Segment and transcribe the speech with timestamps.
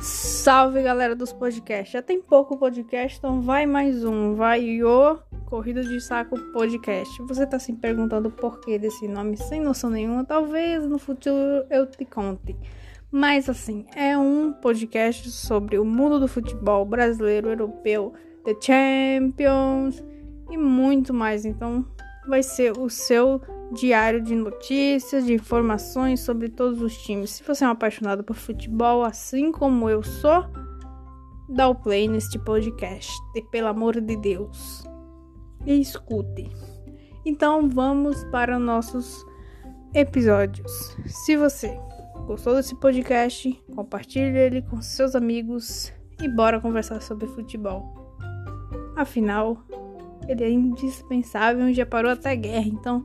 [0.00, 1.92] Salve galera dos podcasts.
[1.92, 4.34] Já tem pouco podcast, então vai mais um.
[4.34, 7.22] Vai o Corrida de Saco Podcast.
[7.22, 10.24] Você tá se perguntando o porquê desse nome sem noção nenhuma?
[10.24, 12.56] Talvez no futuro eu te conte.
[13.10, 18.12] Mas assim, é um podcast sobre o mundo do futebol brasileiro, europeu,
[18.44, 20.02] The Champions
[20.50, 21.44] e muito mais.
[21.44, 21.86] Então
[22.26, 23.40] vai ser o seu
[23.74, 27.30] diário de notícias, de informações sobre todos os times.
[27.30, 30.46] Se você é um apaixonado por futebol, assim como eu sou,
[31.48, 34.84] dá o play neste podcast, e, pelo amor de Deus.
[35.66, 36.50] E escute.
[37.24, 39.24] Então vamos para nossos
[39.94, 40.96] episódios.
[41.06, 41.78] Se você
[42.26, 47.94] gostou desse podcast, compartilhe ele com seus amigos e bora conversar sobre futebol.
[48.96, 49.58] Afinal,
[50.28, 53.04] ele é indispensável e já parou até guerra, então